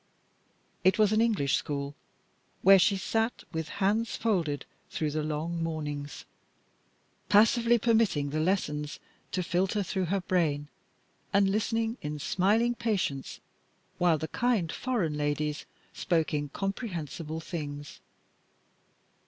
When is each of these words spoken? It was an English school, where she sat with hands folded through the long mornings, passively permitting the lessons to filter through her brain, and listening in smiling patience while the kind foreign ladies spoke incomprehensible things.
It 0.83 0.97
was 0.97 1.11
an 1.11 1.21
English 1.21 1.57
school, 1.57 1.93
where 2.63 2.79
she 2.79 2.97
sat 2.97 3.43
with 3.51 3.69
hands 3.77 4.15
folded 4.15 4.65
through 4.89 5.11
the 5.11 5.21
long 5.21 5.61
mornings, 5.61 6.25
passively 7.29 7.77
permitting 7.77 8.31
the 8.31 8.39
lessons 8.39 8.99
to 9.31 9.43
filter 9.43 9.83
through 9.83 10.05
her 10.05 10.21
brain, 10.21 10.69
and 11.31 11.51
listening 11.51 11.99
in 12.01 12.17
smiling 12.17 12.73
patience 12.73 13.41
while 13.99 14.17
the 14.17 14.27
kind 14.27 14.71
foreign 14.71 15.15
ladies 15.15 15.67
spoke 15.93 16.33
incomprehensible 16.33 17.39
things. 17.39 17.99